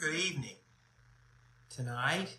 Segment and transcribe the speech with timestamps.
[0.00, 0.56] good evening
[1.68, 2.38] tonight,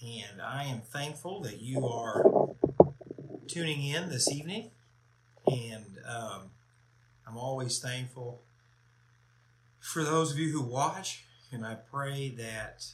[0.00, 2.24] and I am thankful that you are
[3.46, 4.70] tuning in this evening.
[5.46, 6.52] And um,
[7.28, 8.40] I'm always thankful
[9.78, 12.86] for those of you who watch, and I pray that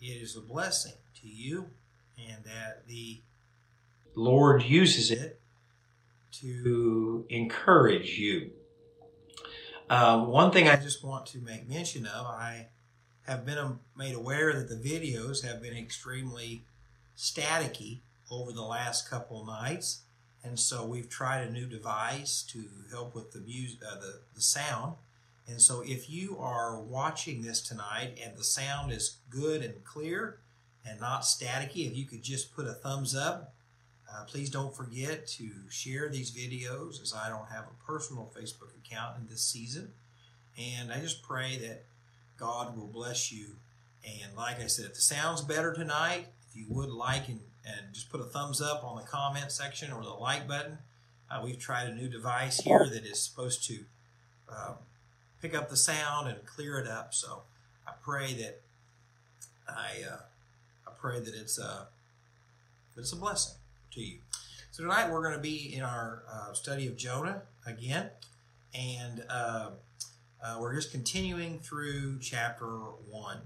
[0.00, 1.66] it is a blessing to you
[2.16, 3.22] and that the
[4.14, 5.40] Lord uses it
[6.42, 8.52] to encourage you.
[9.88, 12.68] Uh, one thing I just want to make mention of, I
[13.26, 16.62] have been um, made aware that the videos have been extremely
[17.16, 17.98] staticky
[18.30, 20.02] over the last couple nights,
[20.42, 24.40] and so we've tried a new device to help with the music, uh, the, the
[24.40, 24.94] sound.
[25.46, 30.38] And so, if you are watching this tonight and the sound is good and clear
[30.88, 33.52] and not staticky, if you could just put a thumbs up,
[34.12, 38.70] uh, please don't forget to share these videos as I don't have a personal Facebook
[38.84, 39.92] account in this season.
[40.58, 41.84] And I just pray that
[42.40, 43.56] God will bless you.
[44.04, 47.92] And like I said, if the sound's better tonight, if you would like and, and
[47.92, 50.78] just put a thumbs up on the comment section or the like button,
[51.30, 53.80] uh, we've tried a new device here that is supposed to
[54.48, 54.74] um,
[55.42, 57.12] pick up the sound and clear it up.
[57.12, 57.42] So
[57.86, 58.62] I pray that
[59.68, 60.20] I uh,
[60.88, 61.84] I pray that it's a uh,
[62.94, 63.56] that it's a blessing
[63.92, 64.18] to you.
[64.72, 68.10] So tonight we're going to be in our uh, study of Jonah again,
[68.74, 69.22] and
[70.42, 73.38] uh, we're just continuing through chapter one.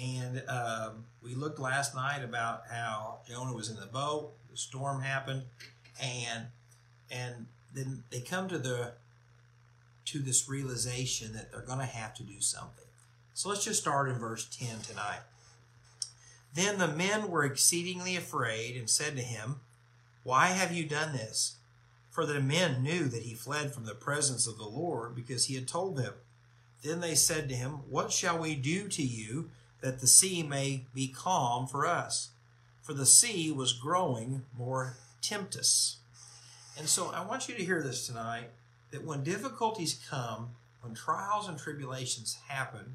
[0.00, 5.02] And um, we looked last night about how Jonah was in the boat, the storm
[5.02, 5.42] happened,
[6.00, 6.46] and
[7.10, 8.92] and then they come to the
[10.06, 12.84] to this realization that they're going to have to do something.
[13.34, 15.20] So let's just start in verse 10 tonight.
[16.54, 19.60] Then the men were exceedingly afraid and said to him,
[20.24, 21.57] Why have you done this?
[22.10, 25.54] For the men knew that he fled from the presence of the Lord because he
[25.54, 26.14] had told them.
[26.82, 30.84] Then they said to him, What shall we do to you that the sea may
[30.94, 32.30] be calm for us?
[32.82, 35.96] For the sea was growing more tempestuous.
[36.78, 38.50] And so I want you to hear this tonight
[38.92, 42.94] that when difficulties come, when trials and tribulations happen,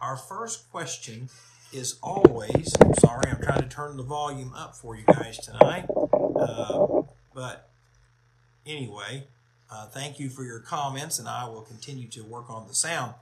[0.00, 1.28] our first question
[1.72, 5.86] is always sorry, I'm trying to turn the volume up for you guys tonight.
[5.88, 7.69] Uh, but
[8.70, 9.24] anyway,
[9.70, 13.14] uh, thank you for your comments, and I will continue to work on the sound.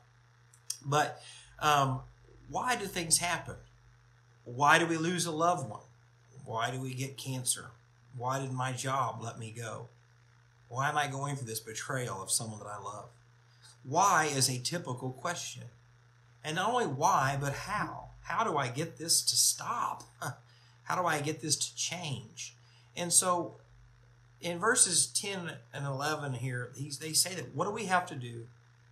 [0.85, 1.21] But
[1.61, 2.01] um,
[2.49, 3.57] why do things happen?
[4.45, 5.81] Why do we lose a loved one?
[6.45, 7.67] Why do we get cancer?
[8.17, 9.89] Why did my job let me go?
[10.69, 13.09] Why am I going through this betrayal of someone that I love?
[13.85, 15.65] Why is a typical question.
[16.45, 18.11] And not only why, but how.
[18.23, 20.05] How do I get this to stop?
[20.85, 22.55] How do I get this to change?
[22.97, 23.57] And so
[24.41, 28.47] in verses 10 and 11 here, they say that what do we have to do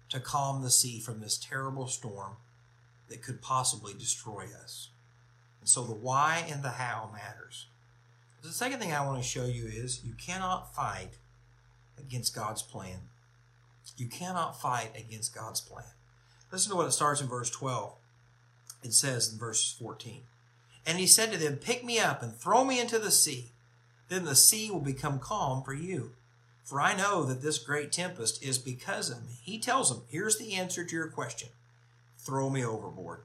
[0.08, 2.36] to calm the sea from this terrible storm
[3.08, 4.88] that could possibly destroy us?
[5.60, 7.66] And so the why and the how matters.
[8.42, 11.18] The second thing I want to show you is you cannot fight
[11.98, 12.98] against God's plan.
[13.96, 15.84] You cannot fight against God's plan.
[16.52, 17.94] Listen to what it starts in verse 12.
[18.82, 20.22] It says in verse 14,
[20.86, 23.50] And he said to them, Pick me up and throw me into the sea.
[24.08, 26.12] Then the sea will become calm for you.
[26.64, 29.38] For I know that this great tempest is because of me.
[29.42, 31.50] He tells them, Here's the answer to your question
[32.18, 33.20] throw me overboard.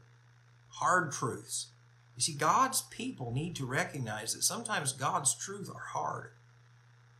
[0.69, 1.67] Hard truths.
[2.15, 6.31] You see, God's people need to recognize that sometimes God's truths are hard.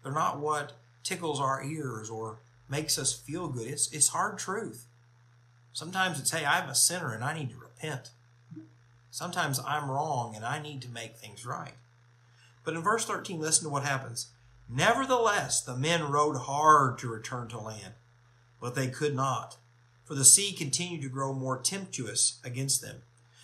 [0.03, 0.73] They're not what
[1.03, 2.37] tickles our ears or
[2.69, 3.67] makes us feel good.
[3.67, 4.85] It's, it's hard truth.
[5.73, 8.11] Sometimes it's, hey, I'm a sinner and I need to repent.
[9.09, 11.73] Sometimes I'm wrong and I need to make things right.
[12.63, 14.27] But in verse 13, listen to what happens.
[14.69, 17.93] Nevertheless, the men rowed hard to return to land,
[18.59, 19.57] but they could not,
[20.05, 23.01] for the sea continued to grow more tempestuous against them.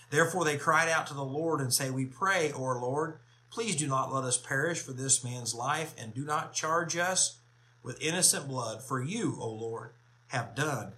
[0.09, 3.19] Therefore they cried out to the Lord and say, We pray, O Lord,
[3.50, 7.38] please do not let us perish for this man's life, and do not charge us
[7.84, 9.91] with innocent blood, for you, O Lord,
[10.28, 10.94] have done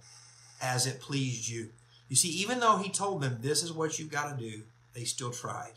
[0.60, 1.70] as it pleased you.
[2.08, 4.62] You see, even though he told them this is what you've got to do,
[4.94, 5.74] they still tried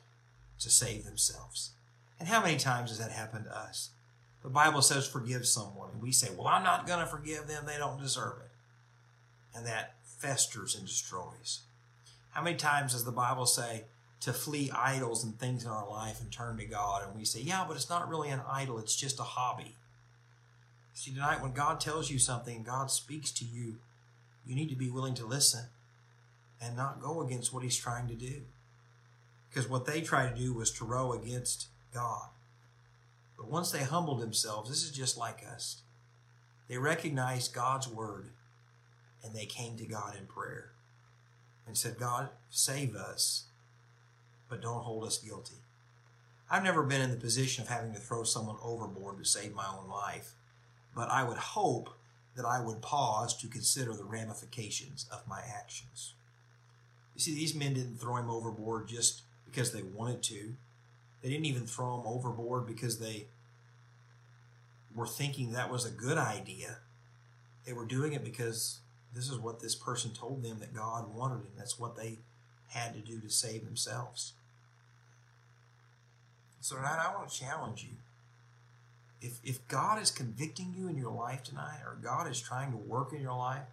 [0.59, 1.71] to save themselves.
[2.19, 3.89] And how many times has that happened to us?
[4.43, 7.65] The Bible says forgive someone, and we say, Well, I'm not going to forgive them,
[7.65, 8.51] they don't deserve it.
[9.55, 11.61] And that festers and destroys.
[12.31, 13.85] How many times does the Bible say
[14.21, 17.03] to flee idols and things in our life and turn to God?
[17.05, 19.75] And we say, Yeah, but it's not really an idol, it's just a hobby.
[20.93, 23.77] See, tonight when God tells you something, God speaks to you,
[24.45, 25.65] you need to be willing to listen
[26.61, 28.41] and not go against what He's trying to do.
[29.49, 32.29] Because what they tried to do was to row against God.
[33.37, 35.81] But once they humbled themselves, this is just like us.
[36.67, 38.29] They recognized God's word
[39.23, 40.71] and they came to God in prayer.
[41.65, 43.45] and said, God, save us,
[44.49, 45.55] but don't hold us guilty.
[46.51, 49.65] I've never been in the position of having to throw someone overboard to save my
[49.65, 50.33] own life,
[50.95, 51.97] but I would hope
[52.35, 56.13] that I would pause to consider the ramifications of my actions.
[57.15, 60.53] You see, these men didn't throw him overboard just because they wanted to.
[61.23, 63.27] They didn't even throw him overboard because they
[64.93, 66.77] were thinking that was a good idea.
[67.65, 68.79] They were doing it because
[69.15, 72.19] this is what this person told them that God wanted, and that's what they
[72.69, 74.33] had to do to save themselves.
[76.61, 77.97] So tonight I want to challenge you.
[79.21, 82.77] If, if God is convicting you in your life tonight, or God is trying to
[82.77, 83.63] work in your life,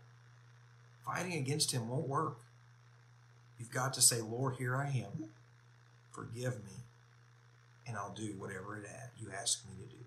[1.05, 2.39] fighting against Him won't work.
[3.59, 5.31] You've got to say, Lord, here I am.
[6.13, 6.85] Forgive me,
[7.91, 8.87] and I'll do whatever it
[9.21, 10.05] you ask me to do.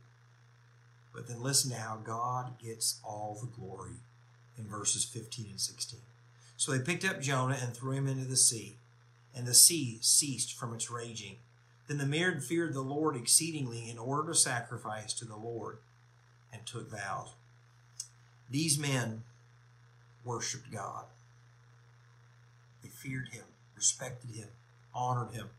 [1.14, 3.98] But then listen to how God gets all the glory
[4.58, 6.00] in verses 15 and 16.
[6.58, 8.78] So they picked up Jonah and threw him into the sea,
[9.36, 11.36] and the sea ceased from its raging.
[11.88, 15.78] Then the men feared the Lord exceedingly in order to sacrifice to the Lord
[16.52, 17.34] and took vows.
[18.50, 19.24] These men
[20.24, 21.06] worshiped God.
[22.82, 23.44] They feared him,
[23.76, 24.48] respected him,
[24.94, 25.50] honored him,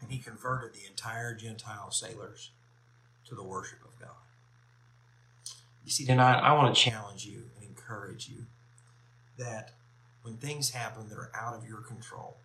[0.00, 2.50] and he converted the entire Gentile sailors
[3.28, 4.16] to the worship of God.
[5.84, 8.46] You see, tonight I want to challenge you and encourage you
[9.38, 9.72] that
[10.22, 12.36] when things happen that are out of your control,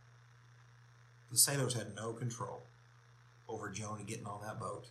[1.32, 2.62] the sailors had no control
[3.50, 4.86] over Jonah getting on that boat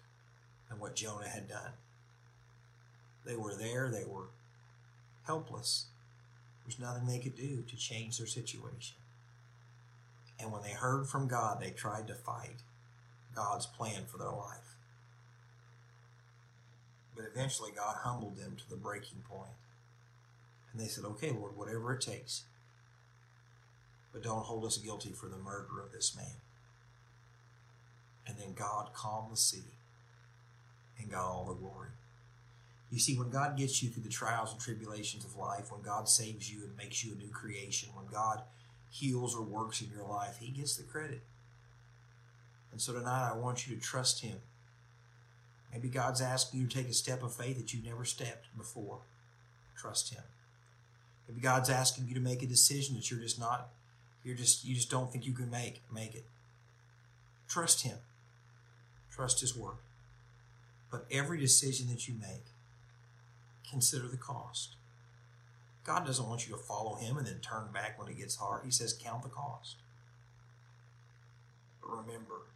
[0.69, 1.73] and what Jonah had done.
[3.25, 4.27] They were there, they were
[5.27, 5.87] helpless.
[6.65, 8.97] There's nothing they could do to change their situation.
[10.41, 12.63] And when they heard from God, they tried to fight
[13.35, 14.77] God's plan for their life.
[17.15, 19.53] But eventually, God humbled them to the breaking point.
[20.73, 22.45] And they said, Okay, Lord, whatever it takes.
[24.13, 26.41] But don't hold us guilty for the murder of this man.
[28.27, 29.75] And then God calmed the sea
[30.99, 31.89] and got all the glory.
[32.91, 36.09] You see, when God gets you through the trials and tribulations of life, when God
[36.09, 38.43] saves you and makes you a new creation, when God
[38.93, 41.23] heals or works in your life, He gets the credit.
[42.71, 44.39] And so tonight I want you to trust Him.
[45.73, 49.01] Maybe God's asking you to take a step of faith that you've never stepped before.
[49.77, 50.23] Trust Him.
[51.27, 53.71] Maybe God's asking you to make a decision that you're just not,
[54.23, 55.81] you're just, you just don't think you can make.
[55.93, 56.27] Make it.
[57.49, 57.97] Trust Him.
[59.11, 59.77] Trust His Word.
[60.91, 62.45] But every decision that you make,
[63.71, 64.77] consider the cost.
[65.85, 68.65] God doesn't want you to follow Him and then turn back when it gets hard.
[68.65, 69.77] He says, count the cost.
[71.81, 72.47] But remember,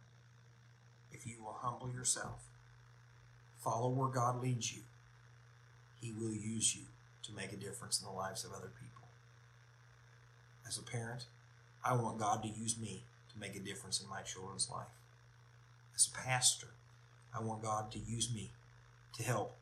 [1.11, 2.45] if you will humble yourself,
[3.57, 4.83] follow where God leads you,
[5.99, 6.83] He will use you
[7.23, 9.07] to make a difference in the lives of other people.
[10.65, 11.25] As a parent,
[11.83, 13.03] I want God to use me
[13.33, 14.87] to make a difference in my children's life.
[15.95, 16.67] As a pastor,
[17.37, 18.51] I want God to use me
[19.17, 19.55] to help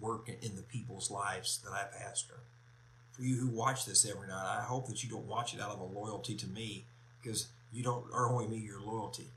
[0.00, 2.40] work in the people's lives that I pastor.
[3.12, 5.70] For you who watch this every night, I hope that you don't watch it out
[5.70, 6.84] of a loyalty to me
[7.20, 9.28] because you don't owe me your loyalty.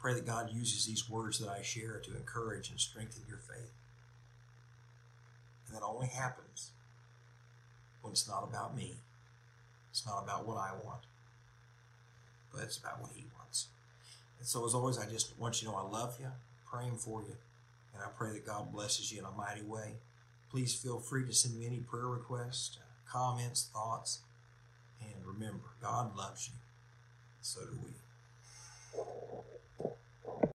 [0.00, 3.72] Pray that God uses these words that I share to encourage and strengthen your faith.
[5.66, 6.70] And that only happens
[8.02, 8.96] when it's not about me.
[9.90, 11.02] It's not about what I want,
[12.52, 13.66] but it's about what He wants.
[14.38, 16.28] And so, as always, I just want you to know I love you,
[16.70, 17.36] praying for you,
[17.98, 19.96] and I pray that God blesses you in a mighty way.
[20.50, 24.20] Please feel free to send me any prayer requests, uh, comments, thoughts,
[25.00, 26.54] and remember, God loves you.
[27.40, 27.90] So do we.